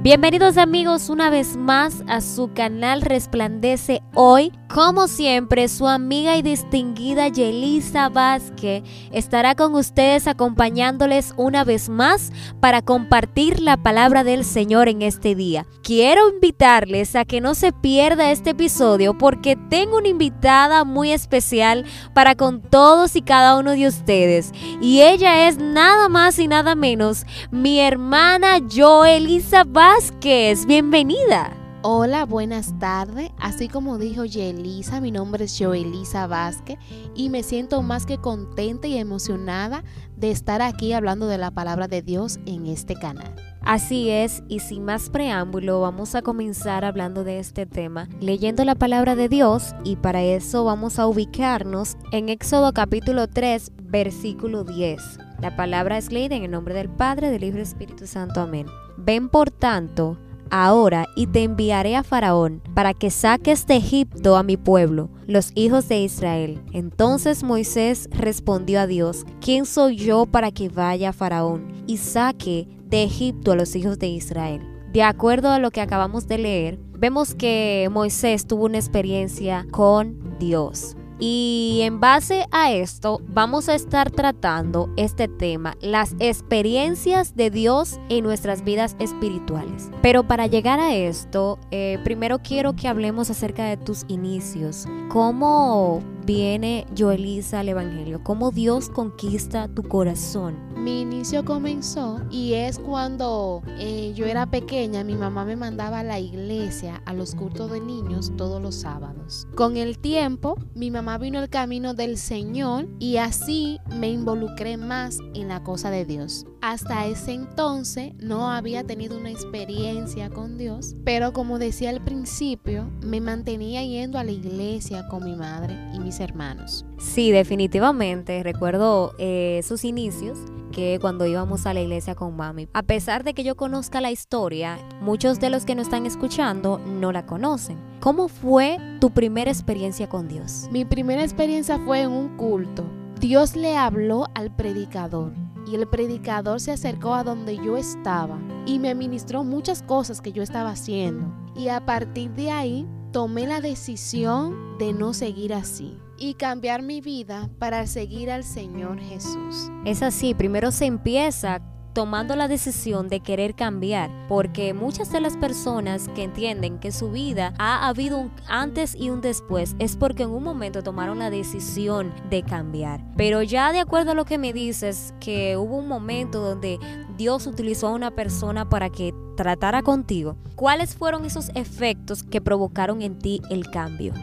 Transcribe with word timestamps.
Bienvenidos 0.00 0.58
amigos 0.58 1.10
una 1.10 1.28
vez 1.28 1.56
más 1.56 2.04
a 2.06 2.20
su 2.20 2.52
canal 2.54 3.02
Resplandece 3.02 4.00
Hoy. 4.14 4.52
Como 4.72 5.08
siempre, 5.08 5.66
su 5.66 5.88
amiga 5.88 6.36
y 6.36 6.42
distinguida 6.42 7.26
Yelisa 7.26 8.08
Vázquez 8.08 8.84
estará 9.10 9.56
con 9.56 9.74
ustedes 9.74 10.28
acompañándoles 10.28 11.34
una 11.36 11.64
vez 11.64 11.88
más 11.88 12.30
para 12.60 12.80
compartir 12.82 13.60
la 13.60 13.76
palabra 13.76 14.22
del 14.22 14.44
Señor 14.44 14.88
en 14.88 15.02
este 15.02 15.34
día. 15.34 15.66
Quiero 15.82 16.28
invitarles 16.28 17.16
a 17.16 17.24
que 17.24 17.40
no 17.40 17.54
se 17.56 17.72
pierda 17.72 18.30
este 18.30 18.50
episodio 18.50 19.18
porque 19.18 19.56
tengo 19.68 19.96
una 19.96 20.08
invitada 20.08 20.84
muy 20.84 21.10
especial 21.10 21.86
para 22.14 22.36
con 22.36 22.60
todos 22.60 23.16
y 23.16 23.22
cada 23.22 23.56
uno 23.56 23.72
de 23.72 23.88
ustedes. 23.88 24.52
Y 24.80 25.00
ella 25.00 25.48
es 25.48 25.58
nada 25.58 26.08
más 26.08 26.38
y 26.38 26.46
nada 26.46 26.76
menos 26.76 27.24
mi 27.50 27.80
hermana 27.80 28.58
Joelisa 28.70 29.64
Vázquez 29.64 29.87
Vázquez, 29.90 30.66
bienvenida. 30.66 31.50
Hola, 31.80 32.26
buenas 32.26 32.78
tardes. 32.78 33.30
Así 33.38 33.68
como 33.68 33.96
dijo 33.96 34.26
Yelisa, 34.26 35.00
mi 35.00 35.10
nombre 35.10 35.46
es 35.46 35.56
Joelisa 35.58 36.26
Vázquez 36.26 36.78
y 37.14 37.30
me 37.30 37.42
siento 37.42 37.80
más 37.80 38.04
que 38.04 38.18
contenta 38.18 38.86
y 38.86 38.98
emocionada 38.98 39.82
de 40.14 40.30
estar 40.30 40.60
aquí 40.60 40.92
hablando 40.92 41.26
de 41.26 41.38
la 41.38 41.52
palabra 41.52 41.88
de 41.88 42.02
Dios 42.02 42.38
en 42.44 42.66
este 42.66 42.96
canal. 42.96 43.34
Así 43.62 44.10
es, 44.10 44.42
y 44.46 44.60
sin 44.60 44.84
más 44.84 45.08
preámbulo, 45.08 45.80
vamos 45.80 46.14
a 46.14 46.20
comenzar 46.20 46.84
hablando 46.84 47.24
de 47.24 47.38
este 47.38 47.64
tema, 47.64 48.10
leyendo 48.20 48.66
la 48.66 48.74
palabra 48.74 49.16
de 49.16 49.30
Dios, 49.30 49.74
y 49.84 49.96
para 49.96 50.22
eso 50.22 50.64
vamos 50.64 50.98
a 50.98 51.06
ubicarnos 51.06 51.96
en 52.12 52.28
Éxodo 52.28 52.74
capítulo 52.74 53.26
3, 53.26 53.72
versículo 53.84 54.64
10. 54.64 55.27
La 55.40 55.54
palabra 55.54 55.98
es 55.98 56.10
leída 56.10 56.34
en 56.34 56.44
el 56.44 56.50
nombre 56.50 56.74
del 56.74 56.88
Padre, 56.88 57.30
del 57.30 57.44
Hijo 57.44 57.54
y 57.54 57.58
del 57.58 57.62
Espíritu 57.62 58.06
Santo. 58.06 58.40
Amén. 58.40 58.66
Ven 58.96 59.28
por 59.28 59.50
tanto 59.50 60.18
ahora 60.50 61.06
y 61.14 61.26
te 61.28 61.44
enviaré 61.44 61.94
a 61.94 62.02
Faraón 62.02 62.60
para 62.74 62.94
que 62.94 63.10
saques 63.10 63.66
de 63.66 63.76
Egipto 63.76 64.36
a 64.36 64.42
mi 64.42 64.56
pueblo, 64.56 65.10
los 65.26 65.52
hijos 65.54 65.88
de 65.88 66.00
Israel. 66.00 66.60
Entonces 66.72 67.44
Moisés 67.44 68.08
respondió 68.12 68.80
a 68.80 68.86
Dios, 68.86 69.24
¿quién 69.40 69.66
soy 69.66 69.96
yo 69.96 70.26
para 70.26 70.50
que 70.50 70.68
vaya 70.68 71.10
a 71.10 71.12
Faraón 71.12 71.84
y 71.86 71.98
saque 71.98 72.66
de 72.86 73.04
Egipto 73.04 73.52
a 73.52 73.56
los 73.56 73.76
hijos 73.76 73.98
de 73.98 74.08
Israel? 74.08 74.62
De 74.92 75.02
acuerdo 75.02 75.50
a 75.50 75.58
lo 75.58 75.70
que 75.70 75.82
acabamos 75.82 76.26
de 76.26 76.38
leer, 76.38 76.78
vemos 76.94 77.34
que 77.34 77.88
Moisés 77.92 78.46
tuvo 78.46 78.64
una 78.64 78.78
experiencia 78.78 79.66
con 79.70 80.36
Dios. 80.38 80.96
Y 81.18 81.80
en 81.82 82.00
base 82.00 82.46
a 82.50 82.72
esto 82.72 83.20
vamos 83.26 83.68
a 83.68 83.74
estar 83.74 84.10
tratando 84.10 84.88
este 84.96 85.26
tema, 85.28 85.76
las 85.80 86.14
experiencias 86.20 87.34
de 87.34 87.50
Dios 87.50 87.98
en 88.08 88.24
nuestras 88.24 88.62
vidas 88.64 88.96
espirituales. 88.98 89.90
Pero 90.02 90.26
para 90.26 90.46
llegar 90.46 90.78
a 90.80 90.94
esto, 90.94 91.58
eh, 91.70 91.98
primero 92.04 92.38
quiero 92.38 92.76
que 92.76 92.88
hablemos 92.88 93.30
acerca 93.30 93.64
de 93.64 93.76
tus 93.76 94.04
inicios. 94.08 94.86
¿Cómo 95.08 96.02
viene 96.28 96.86
Joelisa 96.94 97.60
al 97.60 97.70
Evangelio? 97.70 98.22
¿Cómo 98.22 98.50
Dios 98.50 98.90
conquista 98.90 99.66
tu 99.66 99.82
corazón? 99.82 100.58
Mi 100.76 101.00
inicio 101.00 101.42
comenzó 101.42 102.20
y 102.30 102.52
es 102.52 102.78
cuando 102.78 103.62
eh, 103.78 104.12
yo 104.14 104.26
era 104.26 104.44
pequeña, 104.44 105.04
mi 105.04 105.14
mamá 105.14 105.46
me 105.46 105.56
mandaba 105.56 106.00
a 106.00 106.04
la 106.04 106.20
iglesia 106.20 107.00
a 107.06 107.14
los 107.14 107.34
cultos 107.34 107.70
de 107.70 107.80
niños 107.80 108.30
todos 108.36 108.60
los 108.60 108.74
sábados. 108.74 109.48
Con 109.54 109.78
el 109.78 109.98
tiempo, 109.98 110.58
mi 110.74 110.90
mamá 110.90 111.16
vino 111.16 111.40
el 111.40 111.48
camino 111.48 111.94
del 111.94 112.18
Señor 112.18 112.86
y 112.98 113.16
así 113.16 113.78
me 113.98 114.08
involucré 114.08 114.76
más 114.76 115.18
en 115.34 115.48
la 115.48 115.62
cosa 115.62 115.90
de 115.90 116.04
Dios. 116.04 116.46
Hasta 116.60 117.06
ese 117.06 117.32
entonces 117.32 118.12
no 118.18 118.50
había 118.50 118.84
tenido 118.84 119.18
una 119.18 119.30
experiencia 119.30 120.30
con 120.30 120.56
Dios, 120.56 120.94
pero 121.04 121.32
como 121.32 121.58
decía 121.58 121.90
al 121.90 122.02
principio, 122.02 122.90
me 123.02 123.20
mantenía 123.20 123.82
yendo 123.84 124.18
a 124.18 124.24
la 124.24 124.32
iglesia 124.32 125.06
con 125.08 125.24
mi 125.24 125.36
madre 125.36 125.76
y 125.94 126.00
mis 126.00 126.20
hermanos. 126.20 126.84
Sí, 126.98 127.30
definitivamente. 127.30 128.42
Recuerdo 128.42 129.14
eh, 129.18 129.60
sus 129.64 129.84
inicios 129.84 130.38
que 130.72 130.98
cuando 131.00 131.26
íbamos 131.26 131.66
a 131.66 131.74
la 131.74 131.80
iglesia 131.80 132.14
con 132.14 132.36
mami. 132.36 132.68
A 132.72 132.82
pesar 132.82 133.24
de 133.24 133.34
que 133.34 133.44
yo 133.44 133.56
conozca 133.56 134.00
la 134.00 134.10
historia, 134.10 134.78
muchos 135.00 135.40
de 135.40 135.50
los 135.50 135.64
que 135.64 135.74
nos 135.74 135.86
están 135.86 136.06
escuchando 136.06 136.78
no 136.78 137.10
la 137.10 137.26
conocen. 137.26 137.78
¿Cómo 138.00 138.28
fue 138.28 138.78
tu 139.00 139.10
primera 139.10 139.50
experiencia 139.50 140.08
con 140.08 140.28
Dios? 140.28 140.68
Mi 140.70 140.84
primera 140.84 141.22
experiencia 141.22 141.78
fue 141.78 142.02
en 142.02 142.12
un 142.12 142.36
culto. 142.36 142.84
Dios 143.20 143.56
le 143.56 143.76
habló 143.76 144.28
al 144.36 144.54
predicador 144.54 145.32
y 145.66 145.74
el 145.74 145.88
predicador 145.88 146.60
se 146.60 146.70
acercó 146.70 147.14
a 147.14 147.24
donde 147.24 147.56
yo 147.56 147.76
estaba 147.76 148.38
y 148.64 148.78
me 148.78 148.94
ministró 148.94 149.42
muchas 149.42 149.82
cosas 149.82 150.20
que 150.20 150.30
yo 150.30 150.40
estaba 150.40 150.70
haciendo. 150.70 151.26
Y 151.56 151.68
a 151.68 151.84
partir 151.84 152.30
de 152.34 152.52
ahí 152.52 152.86
tomé 153.10 153.48
la 153.48 153.60
decisión 153.60 154.78
de 154.78 154.92
no 154.92 155.14
seguir 155.14 155.52
así 155.52 155.98
y 156.16 156.34
cambiar 156.34 156.82
mi 156.82 157.00
vida 157.00 157.50
para 157.58 157.88
seguir 157.88 158.30
al 158.30 158.44
Señor 158.44 159.00
Jesús. 159.00 159.68
Es 159.84 160.02
así, 160.02 160.32
primero 160.34 160.70
se 160.70 160.86
empieza 160.86 161.60
tomando 161.98 162.36
la 162.36 162.46
decisión 162.46 163.08
de 163.08 163.18
querer 163.18 163.56
cambiar, 163.56 164.08
porque 164.28 164.72
muchas 164.72 165.10
de 165.10 165.20
las 165.20 165.36
personas 165.36 166.06
que 166.14 166.22
entienden 166.22 166.78
que 166.78 166.92
su 166.92 167.10
vida 167.10 167.54
ha 167.58 167.88
habido 167.88 168.18
un 168.18 168.30
antes 168.46 168.94
y 168.94 169.10
un 169.10 169.20
después 169.20 169.74
es 169.80 169.96
porque 169.96 170.22
en 170.22 170.30
un 170.30 170.44
momento 170.44 170.84
tomaron 170.84 171.18
la 171.18 171.28
decisión 171.28 172.12
de 172.30 172.44
cambiar. 172.44 173.00
Pero 173.16 173.42
ya 173.42 173.72
de 173.72 173.80
acuerdo 173.80 174.12
a 174.12 174.14
lo 174.14 174.26
que 174.26 174.38
me 174.38 174.52
dices, 174.52 175.12
que 175.18 175.56
hubo 175.56 175.76
un 175.76 175.88
momento 175.88 176.38
donde 176.38 176.78
Dios 177.16 177.48
utilizó 177.48 177.88
a 177.88 177.94
una 177.94 178.12
persona 178.12 178.68
para 178.68 178.90
que 178.90 179.12
tratara 179.36 179.82
contigo, 179.82 180.36
¿cuáles 180.54 180.94
fueron 180.94 181.24
esos 181.24 181.50
efectos 181.56 182.22
que 182.22 182.40
provocaron 182.40 183.02
en 183.02 183.18
ti 183.18 183.42
el 183.50 183.68
cambio? 183.72 184.14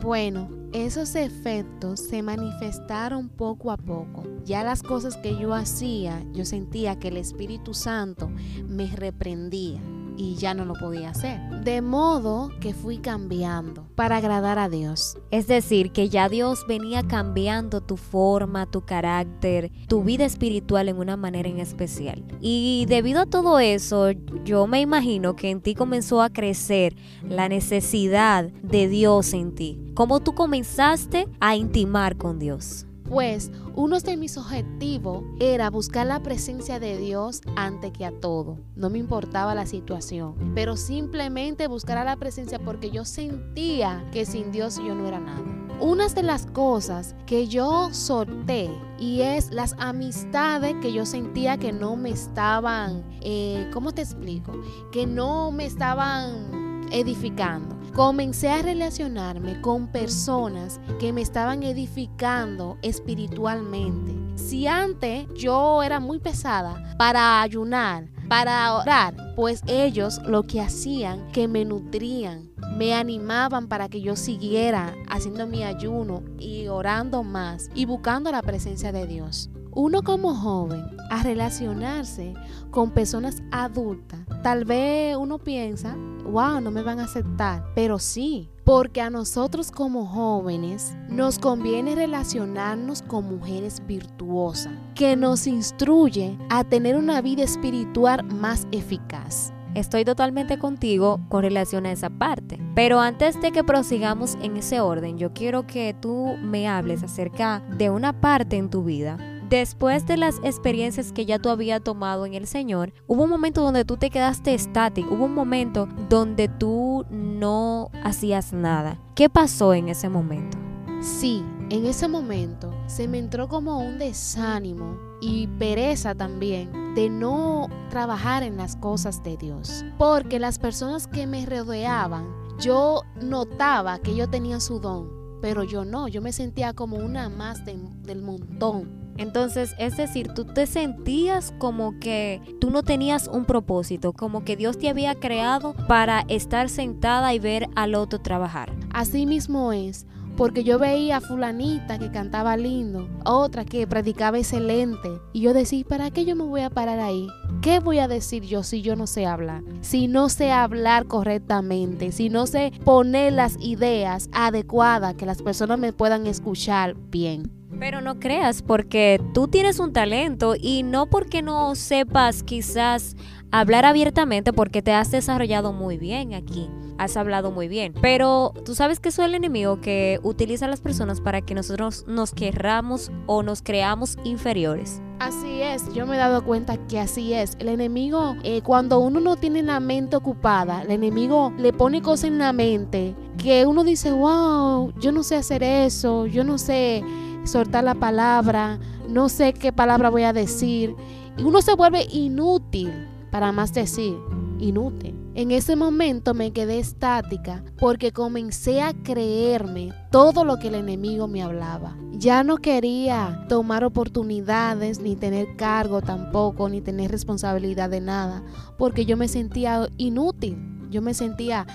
Bueno, 0.00 0.48
esos 0.72 1.14
efectos 1.14 2.00
se 2.00 2.22
manifestaron 2.22 3.28
poco 3.28 3.70
a 3.70 3.76
poco. 3.76 4.24
Ya 4.44 4.62
las 4.62 4.82
cosas 4.82 5.16
que 5.16 5.36
yo 5.36 5.54
hacía, 5.54 6.24
yo 6.32 6.44
sentía 6.44 6.98
que 6.98 7.08
el 7.08 7.16
Espíritu 7.16 7.74
Santo 7.74 8.30
me 8.68 8.86
reprendía 8.86 9.80
y 10.16 10.36
ya 10.36 10.54
no 10.54 10.64
lo 10.64 10.74
podía 10.74 11.10
hacer. 11.10 11.40
De 11.62 11.82
modo 11.82 12.50
que 12.60 12.74
fui 12.74 12.98
cambiando 12.98 13.86
para 13.94 14.16
agradar 14.18 14.58
a 14.58 14.68
Dios. 14.68 15.18
Es 15.30 15.46
decir, 15.46 15.92
que 15.92 16.08
ya 16.08 16.28
Dios 16.28 16.64
venía 16.66 17.02
cambiando 17.02 17.80
tu 17.80 17.96
forma, 17.96 18.70
tu 18.70 18.84
carácter, 18.84 19.70
tu 19.88 20.02
vida 20.02 20.24
espiritual 20.24 20.88
en 20.88 20.98
una 20.98 21.16
manera 21.16 21.48
en 21.48 21.58
especial. 21.58 22.24
Y 22.40 22.86
debido 22.88 23.20
a 23.20 23.26
todo 23.26 23.58
eso, 23.58 24.10
yo 24.44 24.66
me 24.66 24.80
imagino 24.80 25.36
que 25.36 25.50
en 25.50 25.60
ti 25.60 25.74
comenzó 25.74 26.22
a 26.22 26.30
crecer 26.30 26.94
la 27.28 27.48
necesidad 27.48 28.44
de 28.44 28.88
Dios 28.88 29.32
en 29.32 29.54
ti. 29.54 29.92
¿Cómo 29.94 30.20
tú 30.20 30.34
comenzaste 30.34 31.26
a 31.40 31.56
intimar 31.56 32.16
con 32.16 32.38
Dios? 32.38 32.86
Pues 33.08 33.50
uno 33.74 33.98
de 34.00 34.16
mis 34.16 34.36
objetivos 34.36 35.24
era 35.40 35.70
buscar 35.70 36.06
la 36.06 36.22
presencia 36.22 36.80
de 36.80 36.96
Dios 36.96 37.42
antes 37.56 37.92
que 37.92 38.04
a 38.04 38.12
todo. 38.12 38.58
No 38.74 38.90
me 38.90 38.98
importaba 38.98 39.54
la 39.54 39.66
situación, 39.66 40.52
pero 40.54 40.76
simplemente 40.76 41.66
buscar 41.66 41.98
a 41.98 42.04
la 42.04 42.16
presencia 42.16 42.58
porque 42.58 42.90
yo 42.90 43.04
sentía 43.04 44.08
que 44.12 44.24
sin 44.26 44.52
Dios 44.52 44.76
yo 44.76 44.94
no 44.94 45.06
era 45.06 45.20
nada. 45.20 45.44
Una 45.78 46.08
de 46.08 46.22
las 46.22 46.46
cosas 46.46 47.14
que 47.26 47.48
yo 47.48 47.92
solté 47.92 48.70
y 48.98 49.20
es 49.20 49.50
las 49.50 49.74
amistades 49.78 50.74
que 50.80 50.92
yo 50.92 51.04
sentía 51.04 51.58
que 51.58 51.72
no 51.72 51.96
me 51.96 52.10
estaban, 52.10 53.04
eh, 53.20 53.68
¿cómo 53.74 53.92
te 53.92 54.00
explico? 54.00 54.52
Que 54.90 55.06
no 55.06 55.50
me 55.50 55.66
estaban 55.66 56.86
edificando 56.90 57.75
comencé 57.96 58.50
a 58.50 58.60
relacionarme 58.60 59.58
con 59.62 59.88
personas 59.88 60.78
que 61.00 61.14
me 61.14 61.22
estaban 61.22 61.62
edificando 61.62 62.76
espiritualmente. 62.82 64.12
Si 64.36 64.66
antes 64.66 65.26
yo 65.34 65.82
era 65.82 65.98
muy 65.98 66.18
pesada 66.18 66.94
para 66.98 67.40
ayunar, 67.40 68.10
para 68.28 68.74
orar, 68.74 69.14
pues 69.34 69.62
ellos 69.66 70.20
lo 70.26 70.42
que 70.42 70.60
hacían 70.60 71.26
que 71.32 71.48
me 71.48 71.64
nutrían, 71.64 72.50
me 72.76 72.92
animaban 72.92 73.66
para 73.66 73.88
que 73.88 74.02
yo 74.02 74.14
siguiera 74.14 74.94
haciendo 75.08 75.46
mi 75.46 75.64
ayuno 75.64 76.22
y 76.38 76.66
orando 76.68 77.22
más 77.22 77.70
y 77.74 77.86
buscando 77.86 78.30
la 78.30 78.42
presencia 78.42 78.92
de 78.92 79.06
Dios. 79.06 79.48
Uno 79.78 80.00
como 80.00 80.34
joven 80.34 80.86
a 81.10 81.22
relacionarse 81.22 82.32
con 82.70 82.92
personas 82.92 83.42
adultas, 83.52 84.20
tal 84.42 84.64
vez 84.64 85.14
uno 85.18 85.36
piensa, 85.36 85.94
wow, 86.24 86.62
no 86.62 86.70
me 86.70 86.82
van 86.82 86.98
a 86.98 87.04
aceptar, 87.04 87.62
pero 87.74 87.98
sí, 87.98 88.48
porque 88.64 89.02
a 89.02 89.10
nosotros 89.10 89.70
como 89.70 90.06
jóvenes 90.06 90.96
nos 91.10 91.38
conviene 91.38 91.94
relacionarnos 91.94 93.02
con 93.02 93.28
mujeres 93.28 93.82
virtuosas, 93.86 94.72
que 94.94 95.14
nos 95.14 95.46
instruye 95.46 96.38
a 96.48 96.64
tener 96.64 96.96
una 96.96 97.20
vida 97.20 97.42
espiritual 97.42 98.24
más 98.24 98.66
eficaz. 98.72 99.52
Estoy 99.74 100.06
totalmente 100.06 100.58
contigo 100.58 101.20
con 101.28 101.42
relación 101.42 101.84
a 101.84 101.92
esa 101.92 102.08
parte. 102.08 102.58
Pero 102.74 102.98
antes 102.98 103.38
de 103.42 103.52
que 103.52 103.62
prosigamos 103.62 104.38
en 104.40 104.56
ese 104.56 104.80
orden, 104.80 105.18
yo 105.18 105.34
quiero 105.34 105.66
que 105.66 105.94
tú 106.00 106.34
me 106.40 106.66
hables 106.66 107.02
acerca 107.02 107.62
de 107.76 107.90
una 107.90 108.18
parte 108.18 108.56
en 108.56 108.70
tu 108.70 108.82
vida 108.82 109.18
después 109.48 110.06
de 110.06 110.16
las 110.16 110.36
experiencias 110.42 111.12
que 111.12 111.26
ya 111.26 111.38
tú 111.38 111.48
habías 111.48 111.82
tomado 111.82 112.26
en 112.26 112.34
el 112.34 112.46
Señor, 112.46 112.92
hubo 113.06 113.24
un 113.24 113.30
momento 113.30 113.62
donde 113.62 113.84
tú 113.84 113.96
te 113.96 114.10
quedaste 114.10 114.54
estático, 114.54 115.14
hubo 115.14 115.24
un 115.26 115.34
momento 115.34 115.88
donde 116.08 116.48
tú 116.48 117.04
no 117.10 117.90
hacías 118.02 118.52
nada. 118.52 119.00
¿Qué 119.14 119.28
pasó 119.28 119.74
en 119.74 119.88
ese 119.88 120.08
momento? 120.08 120.58
Sí, 121.00 121.44
en 121.70 121.86
ese 121.86 122.08
momento 122.08 122.72
se 122.86 123.08
me 123.08 123.18
entró 123.18 123.48
como 123.48 123.78
un 123.78 123.98
desánimo 123.98 124.96
y 125.20 125.46
pereza 125.46 126.14
también 126.14 126.94
de 126.94 127.10
no 127.10 127.68
trabajar 127.90 128.42
en 128.42 128.56
las 128.56 128.76
cosas 128.76 129.22
de 129.22 129.36
Dios. 129.36 129.84
Porque 129.98 130.38
las 130.38 130.58
personas 130.58 131.06
que 131.06 131.26
me 131.26 131.44
rodeaban, 131.44 132.26
yo 132.58 133.02
notaba 133.20 133.98
que 133.98 134.12
ellos 134.12 134.30
tenían 134.30 134.60
su 134.60 134.80
don, 134.80 135.10
pero 135.42 135.64
yo 135.64 135.84
no, 135.84 136.08
yo 136.08 136.22
me 136.22 136.32
sentía 136.32 136.72
como 136.72 136.96
una 136.96 137.28
más 137.28 137.64
del 137.64 138.22
montón. 138.22 139.05
Entonces, 139.18 139.74
es 139.78 139.96
decir, 139.96 140.28
tú 140.28 140.44
te 140.44 140.66
sentías 140.66 141.52
como 141.58 141.98
que 141.98 142.40
tú 142.60 142.70
no 142.70 142.82
tenías 142.82 143.28
un 143.28 143.44
propósito, 143.44 144.12
como 144.12 144.44
que 144.44 144.56
Dios 144.56 144.78
te 144.78 144.88
había 144.88 145.14
creado 145.14 145.74
para 145.88 146.24
estar 146.28 146.68
sentada 146.68 147.34
y 147.34 147.38
ver 147.38 147.68
al 147.74 147.94
otro 147.94 148.20
trabajar. 148.20 148.72
Así 148.92 149.26
mismo 149.26 149.72
es, 149.72 150.06
porque 150.36 150.64
yo 150.64 150.78
veía 150.78 151.16
a 151.16 151.20
fulanita 151.20 151.98
que 151.98 152.10
cantaba 152.10 152.56
lindo, 152.56 153.08
otra 153.24 153.64
que 153.64 153.86
predicaba 153.86 154.38
excelente, 154.38 155.08
y 155.32 155.40
yo 155.40 155.54
decía, 155.54 155.84
¿para 155.88 156.10
qué 156.10 156.24
yo 156.24 156.36
me 156.36 156.44
voy 156.44 156.60
a 156.60 156.70
parar 156.70 157.00
ahí? 157.00 157.26
¿Qué 157.62 157.80
voy 157.80 157.98
a 157.98 158.08
decir 158.08 158.44
yo 158.44 158.62
si 158.62 158.82
yo 158.82 158.96
no 158.96 159.06
sé 159.06 159.26
hablar? 159.26 159.62
Si 159.80 160.08
no 160.08 160.28
sé 160.28 160.52
hablar 160.52 161.06
correctamente, 161.06 162.12
si 162.12 162.28
no 162.28 162.46
sé 162.46 162.72
poner 162.84 163.32
las 163.32 163.56
ideas 163.60 164.28
adecuadas 164.32 165.14
que 165.14 165.26
las 165.26 165.42
personas 165.42 165.78
me 165.78 165.92
puedan 165.92 166.26
escuchar 166.26 166.94
bien. 167.10 167.50
Pero 167.78 168.00
no 168.00 168.18
creas, 168.18 168.62
porque 168.62 169.20
tú 169.34 169.48
tienes 169.48 169.78
un 169.78 169.92
talento 169.92 170.54
y 170.60 170.82
no 170.82 171.06
porque 171.06 171.42
no 171.42 171.74
sepas 171.74 172.42
quizás 172.42 173.16
hablar 173.50 173.84
abiertamente, 173.84 174.52
porque 174.52 174.82
te 174.82 174.92
has 174.92 175.10
desarrollado 175.10 175.72
muy 175.72 175.98
bien 175.98 176.34
aquí, 176.34 176.68
has 176.98 177.16
hablado 177.16 177.50
muy 177.50 177.68
bien. 177.68 177.94
Pero 178.00 178.52
tú 178.64 178.74
sabes 178.74 179.00
que 179.00 179.10
soy 179.10 179.26
el 179.26 179.34
enemigo 179.34 179.80
que 179.80 180.20
utiliza 180.22 180.66
a 180.66 180.68
las 180.68 180.80
personas 180.80 181.20
para 181.20 181.42
que 181.42 181.54
nosotros 181.54 182.04
nos 182.06 182.32
querramos 182.32 183.10
o 183.26 183.42
nos 183.42 183.62
creamos 183.62 184.16
inferiores. 184.24 185.02
Así 185.18 185.62
es, 185.62 185.92
yo 185.94 186.06
me 186.06 186.16
he 186.16 186.18
dado 186.18 186.44
cuenta 186.44 186.76
que 186.88 187.00
así 187.00 187.32
es. 187.32 187.56
El 187.58 187.68
enemigo, 187.68 188.36
eh, 188.42 188.60
cuando 188.62 188.98
uno 188.98 189.18
no 189.18 189.36
tiene 189.36 189.62
la 189.62 189.80
mente 189.80 190.16
ocupada, 190.16 190.82
el 190.82 190.90
enemigo 190.90 191.54
le 191.56 191.72
pone 191.72 192.02
cosas 192.02 192.24
en 192.24 192.38
la 192.38 192.52
mente 192.52 193.14
que 193.38 193.64
uno 193.64 193.82
dice, 193.82 194.12
wow, 194.12 194.92
yo 194.98 195.12
no 195.12 195.22
sé 195.22 195.36
hacer 195.36 195.62
eso, 195.62 196.26
yo 196.26 196.44
no 196.44 196.58
sé 196.58 197.02
soltar 197.46 197.84
la 197.84 197.94
palabra, 197.94 198.78
no 199.08 199.28
sé 199.28 199.52
qué 199.52 199.72
palabra 199.72 200.10
voy 200.10 200.24
a 200.24 200.32
decir. 200.32 200.94
Y 201.36 201.42
uno 201.42 201.62
se 201.62 201.74
vuelve 201.74 202.06
inútil 202.10 202.92
para 203.30 203.52
más 203.52 203.72
decir, 203.74 204.14
inútil. 204.58 205.14
En 205.34 205.50
ese 205.50 205.76
momento 205.76 206.32
me 206.32 206.52
quedé 206.52 206.78
estática 206.78 207.62
porque 207.78 208.10
comencé 208.10 208.80
a 208.80 208.94
creerme 208.94 209.92
todo 210.10 210.44
lo 210.44 210.56
que 210.56 210.68
el 210.68 210.76
enemigo 210.76 211.28
me 211.28 211.42
hablaba. 211.42 211.94
Ya 212.12 212.42
no 212.42 212.56
quería 212.56 213.44
tomar 213.48 213.84
oportunidades, 213.84 215.00
ni 215.00 215.14
tener 215.14 215.56
cargo 215.56 216.00
tampoco, 216.00 216.70
ni 216.70 216.80
tener 216.80 217.10
responsabilidad 217.10 217.90
de 217.90 218.00
nada, 218.00 218.42
porque 218.78 219.04
yo 219.04 219.18
me 219.18 219.28
sentía 219.28 219.86
inútil. 219.98 220.56
Yo 220.90 221.02
me 221.02 221.12
sentía 221.12 221.66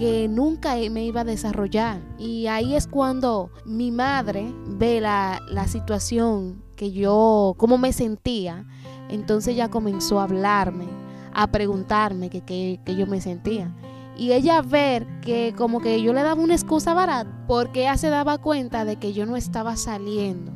que 0.00 0.28
nunca 0.28 0.76
me 0.90 1.04
iba 1.04 1.20
a 1.20 1.24
desarrollar. 1.24 2.00
Y 2.18 2.46
ahí 2.46 2.74
es 2.74 2.86
cuando 2.86 3.50
mi 3.66 3.90
madre 3.90 4.50
ve 4.66 4.98
la, 4.98 5.38
situación 5.68 6.64
que 6.74 6.90
yo, 6.90 7.54
cómo 7.58 7.76
me 7.76 7.92
sentía. 7.92 8.66
Entonces 9.10 9.56
ya 9.56 9.68
comenzó 9.68 10.18
a 10.18 10.22
hablarme, 10.22 10.86
a 11.34 11.48
preguntarme 11.48 12.30
qué 12.30 12.40
que 12.82 12.96
yo 12.96 13.06
me 13.06 13.20
sentía. 13.20 13.76
Y 14.16 14.32
ella 14.32 14.62
ver 14.62 15.06
que 15.20 15.52
como 15.54 15.80
que 15.80 16.00
yo 16.00 16.14
le 16.14 16.22
daba 16.22 16.40
una 16.40 16.54
excusa 16.54 16.94
barata 16.94 17.30
porque 17.46 17.82
ella 17.82 17.98
se 17.98 18.08
daba 18.08 18.38
cuenta 18.38 18.86
de 18.86 18.96
que 18.96 19.12
yo 19.12 19.26
no 19.26 19.36
estaba 19.36 19.76
saliendo 19.76 20.50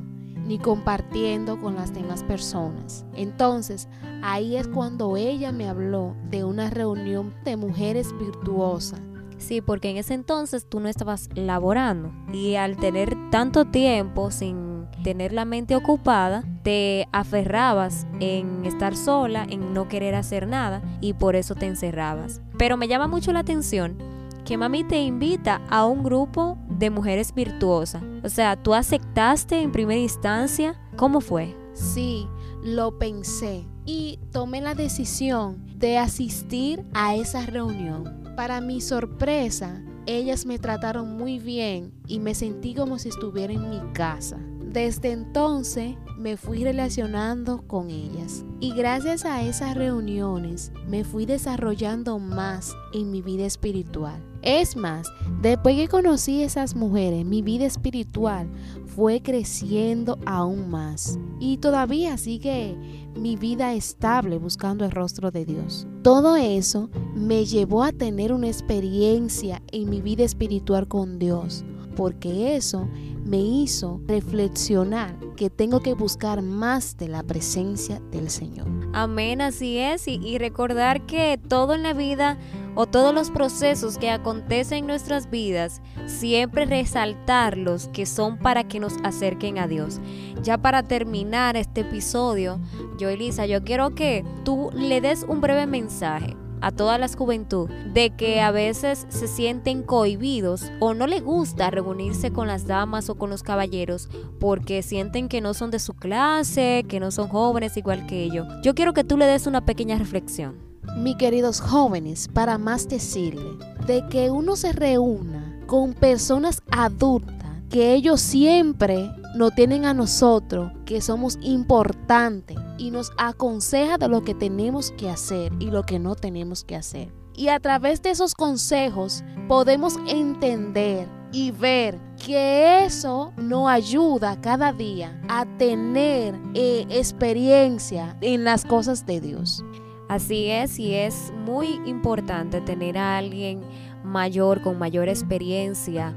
ni 0.47 0.59
compartiendo 0.59 1.61
con 1.61 1.75
las 1.75 1.93
demás 1.93 2.23
personas. 2.25 3.05
Entonces, 3.15 3.89
ahí 4.23 4.57
es 4.57 4.69
cuando 4.69 5.19
ella 5.19 5.53
me 5.53 5.69
habló 5.69 6.17
de 6.31 6.45
una 6.45 6.71
reunión 6.71 7.35
de 7.45 7.59
mujeres 7.59 8.09
virtuosas 8.19 9.03
Sí, 9.45 9.61
porque 9.61 9.91
en 9.91 9.99
ese 9.99 10.15
entonces 10.15 10.67
tú 10.67 10.81
no 10.81 10.89
estabas 10.89 11.29
laborando 11.35 12.11
y 12.33 12.55
al 12.55 12.79
tener 12.79 13.15
tanto 13.31 13.67
tiempo 13.67 14.31
sin 14.31 14.87
tener 15.03 15.35
la 15.35 15.45
mente 15.45 15.77
ocupada, 15.77 16.45
te 16.63 17.09
aferrabas 17.13 18.07
en 18.21 18.65
estar 18.65 18.97
sola, 18.97 19.47
en 19.47 19.75
no 19.75 19.87
querer 19.87 20.15
hacer 20.15 20.49
nada 20.49 20.83
y 21.03 21.13
por 21.13 21.37
eso 21.37 21.55
te 21.55 21.67
encerrabas. 21.67 22.41
Pero 22.57 22.79
me 22.79 22.89
llama 22.89 23.07
mucho 23.07 23.35
la 23.35 23.41
atención 23.41 23.99
que 24.47 24.57
mami 24.57 24.83
te 24.83 24.99
invita 25.03 25.61
a 25.69 25.85
un 25.85 26.03
grupo 26.03 26.57
de 26.71 26.89
mujeres 26.89 27.35
virtuosas. 27.35 28.03
O 28.23 28.31
sea, 28.31 28.57
tú 28.57 28.73
aceptaste 28.73 29.61
en 29.61 29.73
primera 29.73 30.01
instancia. 30.01 30.81
¿Cómo 30.97 31.21
fue? 31.21 31.55
Sí, 31.75 32.27
lo 32.63 32.99
pensé 32.99 33.67
y 33.85 34.19
tomé 34.33 34.63
la 34.63 34.75
decisión 34.75 35.63
de 35.77 35.99
asistir 35.99 36.83
a 36.95 37.15
esa 37.15 37.45
reunión. 37.45 38.24
Para 38.37 38.61
mi 38.61 38.81
sorpresa, 38.81 39.81
ellas 40.07 40.45
me 40.45 40.59
trataron 40.59 41.17
muy 41.17 41.39
bien 41.39 41.93
y 42.09 42.19
me 42.19 42.35
sentí 42.35 42.75
como 42.75 42.99
si 42.99 43.11
estuviera 43.11 43.53
en 43.53 43.71
mi 43.71 43.81
casa. 43.93 44.39
Desde 44.75 45.13
entonces 45.13 45.95
me 46.19 46.37
fui 46.37 46.65
relacionando 46.65 47.63
con 47.69 47.91
ellas 47.91 48.45
y 48.59 48.75
gracias 48.75 49.25
a 49.25 49.41
esas 49.41 49.77
reuniones 49.77 50.73
me 50.89 51.05
fui 51.05 51.27
desarrollando 51.27 52.19
más 52.19 52.75
en 52.93 53.13
mi 53.13 53.23
vida 53.23 53.47
espiritual. 53.47 54.21
Es 54.43 54.75
más, 54.75 55.07
después 55.41 55.77
que 55.77 55.87
conocí 55.87 56.43
esas 56.43 56.75
mujeres, 56.75 57.25
mi 57.25 57.41
vida 57.41 57.67
espiritual 57.67 58.51
fue 58.85 59.23
creciendo 59.23 60.19
aún 60.27 60.69
más 60.71 61.21
y 61.39 61.59
todavía 61.59 62.19
sigue 62.19 62.77
mi 63.17 63.37
vida 63.37 63.75
estable 63.75 64.39
buscando 64.39 64.85
el 64.85 64.91
rostro 64.91 65.31
de 65.31 65.45
Dios. 65.45 65.87
Todo 66.03 66.35
eso 66.35 66.91
me 67.15 67.45
llevó 67.45 67.85
a 67.85 67.93
tener 67.93 68.33
una 68.33 68.49
experiencia 68.49 69.63
en 69.71 69.89
mi 69.89 70.01
vida 70.01 70.25
espiritual 70.25 70.89
con 70.89 71.21
Dios, 71.21 71.65
porque 71.95 72.57
eso 72.57 72.89
me 73.25 73.39
hizo 73.39 74.01
reflexionar 74.07 75.17
que 75.37 75.51
tengo 75.51 75.81
que 75.81 75.95
buscar 75.95 76.43
más 76.43 76.97
de 76.97 77.09
la 77.09 77.23
presencia 77.23 78.01
del 78.11 78.31
Señor. 78.31 78.67
Amén, 78.93 79.41
así 79.41 79.79
es, 79.79 80.07
y, 80.07 80.39
recordar 80.39 81.07
que 81.07 81.39
todo 81.49 81.75
en 81.75 81.83
la 81.83 81.93
vida 81.93 82.39
o 82.77 82.87
todos 82.87 83.15
los 83.15 83.31
procesos 83.31 83.99
que 83.99 84.11
acontecen 84.11 84.79
en 84.79 84.87
nuestras 84.87 85.31
vidas, 85.31 85.81
siempre 86.07 86.67
resaltarlos 86.67 87.89
que 87.89 88.05
son 88.05 88.39
para 88.39 88.65
que 88.65 88.81
nos 88.81 88.95
acerquen 89.05 89.59
a 89.59 89.67
Dios. 89.67 90.01
Ya 90.43 90.59
para 90.59 90.83
terminar 90.83 91.57
este 91.57 91.83
episodio, 91.83 92.61
yo 92.99 93.09
Elisa, 93.09 93.47
yo 93.47 93.65
quiero 93.65 93.95
que 93.95 94.25
tú 94.45 94.71
le 94.75 95.01
des 95.01 95.25
un 95.29 95.41
breve 95.41 95.67
mensaje 95.67 96.37
a 96.65 96.73
toda 96.73 96.97
la 96.97 97.09
juventud 97.09 97.69
de 97.93 98.09
que 98.09 98.41
a 98.41 98.51
veces 98.51 99.07
se 99.11 99.29
sienten 99.29 99.83
cohibidos 99.83 100.73
o 100.81 100.95
no 100.95 101.07
le 101.07 101.21
gusta 101.21 101.71
reunirse 101.71 102.33
con 102.33 102.47
las 102.47 102.67
damas 102.67 103.11
o 103.11 103.17
con 103.17 103.29
los 103.29 103.43
caballeros 103.43 104.09
porque 104.41 104.83
sienten 104.83 105.29
que 105.29 105.43
no 105.43 105.53
son 105.53 105.71
de 105.71 105.79
su 105.79 105.93
clase, 105.93 106.87
que 106.89 107.01
no 107.01 107.11
son 107.11 107.29
jóvenes 107.29 107.77
igual 107.77 108.07
que 108.07 108.23
ellos. 108.23 108.47
Yo 108.63 108.75
quiero 108.75 108.95
que 108.95 109.05
tú 109.05 109.19
le 109.19 109.27
des 109.27 109.47
una 109.47 109.67
pequeña 109.67 109.99
reflexión. 109.99 110.57
Mi 110.97 111.17
queridos 111.19 111.61
jóvenes, 111.61 112.29
para 112.29 112.57
más 112.57 112.89
decirle, 112.89 113.59
de 113.87 114.07
que 114.09 114.31
uno 114.31 114.57
se 114.57 114.73
reúna 114.73 115.61
con 115.67 115.93
personas 115.93 116.63
adultas, 116.71 117.51
que 117.69 117.93
ellos 117.93 118.23
siempre 118.23 119.11
nos 119.35 119.55
tienen 119.55 119.85
a 119.85 119.93
nosotros 119.93 120.73
que 120.87 121.03
somos 121.03 121.39
importantes 121.43 122.57
y 122.79 122.91
nos 122.91 123.13
aconseja 123.19 123.99
de 123.99 124.09
lo 124.09 124.23
que 124.23 124.35
tenemos 124.35 124.93
que 124.93 125.11
hacer 125.11 125.53
y 125.59 125.67
lo 125.67 125.85
que 125.85 125.99
no 125.99 126.15
tenemos 126.15 126.65
que 126.65 126.77
hacer. 126.77 127.13
Y 127.37 127.49
a 127.49 127.59
través 127.59 128.01
de 128.03 128.11
esos 128.11 128.35
consejos 128.35 129.25
podemos 129.49 129.97
entender 130.07 131.09
y 131.33 131.51
ver 131.51 131.99
que 132.25 132.85
eso 132.85 133.33
nos 133.37 133.69
ayuda 133.69 134.41
cada 134.41 134.73
día 134.73 135.21
a 135.29 135.45
tener 135.59 136.39
eh, 136.55 136.87
experiencia 136.91 138.17
en 138.21 138.45
las 138.45 138.65
cosas 138.65 139.05
de 139.05 139.21
Dios. 139.21 139.65
Así 140.09 140.47
es, 140.47 140.79
y 140.79 140.95
es 140.95 141.33
muy 141.45 141.81
importante 141.87 142.61
tener 142.61 142.97
a 142.99 143.17
alguien 143.17 143.63
mayor, 144.05 144.63
con 144.63 144.79
mayor 144.79 145.09
experiencia, 145.09 146.15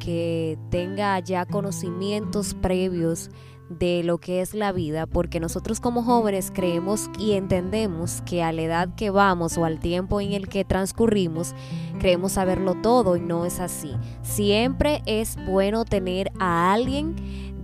que 0.00 0.58
tenga 0.70 1.18
ya 1.20 1.46
conocimientos 1.46 2.54
previos 2.54 3.30
de 3.68 4.02
lo 4.04 4.18
que 4.18 4.40
es 4.40 4.54
la 4.54 4.72
vida, 4.72 5.06
porque 5.06 5.40
nosotros 5.40 5.80
como 5.80 6.02
jóvenes 6.02 6.52
creemos 6.54 7.10
y 7.18 7.32
entendemos 7.32 8.22
que 8.22 8.42
a 8.42 8.52
la 8.52 8.62
edad 8.62 8.94
que 8.94 9.10
vamos 9.10 9.58
o 9.58 9.64
al 9.64 9.80
tiempo 9.80 10.20
en 10.20 10.32
el 10.32 10.48
que 10.48 10.64
transcurrimos, 10.64 11.54
creemos 11.98 12.32
saberlo 12.32 12.74
todo 12.74 13.16
y 13.16 13.20
no 13.20 13.44
es 13.44 13.60
así. 13.60 13.92
Siempre 14.22 15.02
es 15.06 15.36
bueno 15.46 15.84
tener 15.84 16.30
a 16.38 16.72
alguien 16.72 17.16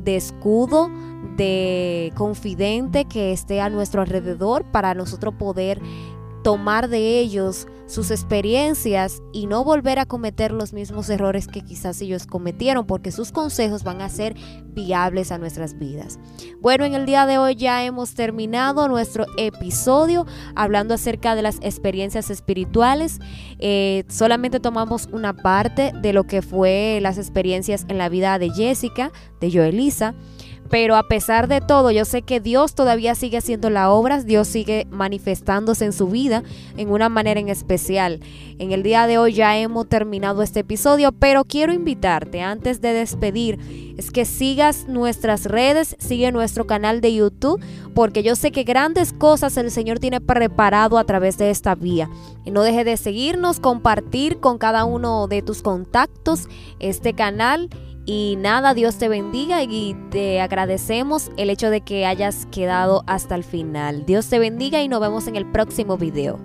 de 0.04 0.16
escudo, 0.16 0.90
de 1.37 2.12
confidente 2.16 3.04
que 3.04 3.32
esté 3.32 3.61
a 3.61 3.71
nuestro 3.71 4.02
alrededor 4.02 4.64
para 4.64 4.94
nosotros 4.94 5.35
poder 5.35 5.80
tomar 6.42 6.88
de 6.88 7.18
ellos 7.20 7.66
sus 7.87 8.11
experiencias 8.11 9.22
y 9.32 9.46
no 9.46 9.64
volver 9.64 9.99
a 9.99 10.06
cometer 10.06 10.50
los 10.52 10.72
mismos 10.72 11.11
errores 11.11 11.46
que 11.46 11.61
quizás 11.61 12.00
ellos 12.00 12.26
cometieron, 12.26 12.87
porque 12.87 13.12
sus 13.12 13.32
consejos 13.32 13.84
van 13.84 14.00
a 14.00 14.08
ser 14.08 14.34
viables 14.68 15.30
a 15.30 15.38
nuestras 15.38 15.78
vidas. 15.78 16.18
Bueno, 16.61 16.84
en 16.84 16.94
el 16.94 17.04
día 17.04 17.26
de 17.26 17.38
hoy 17.38 17.54
ya 17.54 17.84
hemos 17.84 18.14
terminado 18.14 18.88
nuestro 18.88 19.26
episodio 19.37 20.26
hablando 20.54 20.94
acerca 20.94 21.34
de 21.34 21.42
las 21.42 21.58
experiencias 21.61 22.30
espirituales. 22.30 23.18
Eh, 23.58 24.04
solamente 24.08 24.58
tomamos 24.58 25.08
una 25.12 25.34
parte 25.34 25.92
de 26.00 26.12
lo 26.12 26.25
que 26.25 26.40
fue 26.40 26.99
las 27.02 27.18
experiencias 27.18 27.84
en 27.88 27.99
la 27.99 28.08
vida 28.08 28.38
de 28.38 28.50
Jessica, 28.50 29.12
de 29.40 29.52
Joelisa. 29.52 30.14
Pero 30.72 30.96
a 30.96 31.02
pesar 31.02 31.48
de 31.48 31.60
todo, 31.60 31.90
yo 31.90 32.06
sé 32.06 32.22
que 32.22 32.40
Dios 32.40 32.74
todavía 32.74 33.14
sigue 33.14 33.36
haciendo 33.36 33.68
la 33.68 33.90
obra, 33.90 34.22
Dios 34.22 34.48
sigue 34.48 34.86
manifestándose 34.90 35.84
en 35.84 35.92
su 35.92 36.06
vida 36.06 36.44
en 36.78 36.90
una 36.90 37.10
manera 37.10 37.38
en 37.38 37.50
especial. 37.50 38.20
En 38.58 38.72
el 38.72 38.82
día 38.82 39.06
de 39.06 39.18
hoy 39.18 39.34
ya 39.34 39.54
hemos 39.58 39.86
terminado 39.90 40.42
este 40.42 40.60
episodio, 40.60 41.12
pero 41.12 41.44
quiero 41.44 41.74
invitarte 41.74 42.40
antes 42.40 42.80
de 42.80 42.94
despedir, 42.94 43.58
es 43.98 44.10
que 44.10 44.24
sigas 44.24 44.88
nuestras 44.88 45.44
redes, 45.44 45.94
sigue 45.98 46.32
nuestro 46.32 46.66
canal 46.66 47.02
de 47.02 47.16
YouTube, 47.16 47.62
porque 47.94 48.22
yo 48.22 48.34
sé 48.34 48.50
que 48.50 48.64
grandes 48.64 49.12
cosas 49.12 49.58
el 49.58 49.70
Señor 49.70 49.98
tiene 49.98 50.22
preparado 50.22 50.96
a 50.96 51.04
través 51.04 51.36
de 51.36 51.50
esta 51.50 51.74
vía. 51.74 52.08
Y 52.46 52.50
no 52.50 52.62
deje 52.62 52.84
de 52.84 52.96
seguirnos, 52.96 53.60
compartir 53.60 54.40
con 54.40 54.56
cada 54.56 54.86
uno 54.86 55.28
de 55.28 55.42
tus 55.42 55.60
contactos 55.60 56.48
este 56.80 57.12
canal 57.12 57.68
y 58.04 58.37
nada, 58.38 58.75
Dios 58.75 58.99
te 58.99 59.09
bendiga 59.09 59.62
y 59.62 59.97
te 60.11 60.40
agradecemos 60.40 61.30
el 61.37 61.50
hecho 61.50 61.71
de 61.71 61.82
que 61.82 62.06
hayas 62.06 62.47
quedado 62.47 63.04
hasta 63.06 63.35
el 63.35 63.44
final. 63.44 64.04
Dios 64.06 64.28
te 64.28 64.38
bendiga 64.38 64.82
y 64.82 64.88
nos 64.88 65.00
vemos 65.00 65.26
en 65.26 65.37
el 65.37 65.50
próximo 65.50 65.97
video. 65.97 66.38